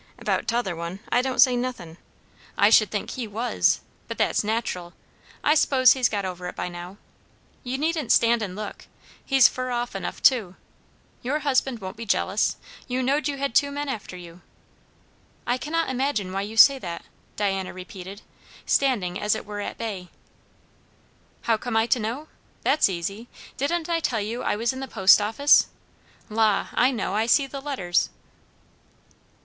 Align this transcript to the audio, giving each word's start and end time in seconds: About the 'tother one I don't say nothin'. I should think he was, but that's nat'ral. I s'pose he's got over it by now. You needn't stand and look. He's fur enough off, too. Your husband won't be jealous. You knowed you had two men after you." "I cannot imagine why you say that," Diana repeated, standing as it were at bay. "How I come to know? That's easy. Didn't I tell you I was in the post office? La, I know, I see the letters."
About 0.17 0.39
the 0.39 0.45
'tother 0.47 0.75
one 0.75 0.99
I 1.11 1.21
don't 1.21 1.37
say 1.43 1.55
nothin'. 1.55 1.99
I 2.57 2.71
should 2.71 2.89
think 2.89 3.11
he 3.11 3.27
was, 3.27 3.81
but 4.07 4.17
that's 4.17 4.43
nat'ral. 4.43 4.93
I 5.43 5.53
s'pose 5.53 5.93
he's 5.93 6.09
got 6.09 6.25
over 6.25 6.47
it 6.47 6.55
by 6.55 6.69
now. 6.69 6.97
You 7.63 7.77
needn't 7.77 8.11
stand 8.11 8.41
and 8.41 8.55
look. 8.55 8.87
He's 9.23 9.47
fur 9.47 9.69
enough 9.69 9.93
off, 9.95 10.23
too. 10.23 10.55
Your 11.21 11.41
husband 11.41 11.81
won't 11.81 11.97
be 11.97 12.07
jealous. 12.07 12.57
You 12.87 13.03
knowed 13.03 13.27
you 13.27 13.37
had 13.37 13.53
two 13.53 13.69
men 13.69 13.87
after 13.87 14.17
you." 14.17 14.41
"I 15.45 15.59
cannot 15.59 15.87
imagine 15.87 16.33
why 16.33 16.41
you 16.41 16.57
say 16.57 16.79
that," 16.79 17.05
Diana 17.35 17.71
repeated, 17.71 18.23
standing 18.65 19.19
as 19.19 19.35
it 19.35 19.45
were 19.45 19.61
at 19.61 19.77
bay. 19.77 20.09
"How 21.43 21.53
I 21.53 21.57
come 21.57 21.87
to 21.87 21.99
know? 21.99 22.27
That's 22.63 22.89
easy. 22.89 23.27
Didn't 23.55 23.87
I 23.87 23.99
tell 23.99 24.19
you 24.19 24.41
I 24.41 24.55
was 24.55 24.73
in 24.73 24.79
the 24.79 24.87
post 24.87 25.21
office? 25.21 25.67
La, 26.27 26.69
I 26.73 26.89
know, 26.89 27.13
I 27.13 27.27
see 27.27 27.45
the 27.45 27.61
letters." 27.61 28.09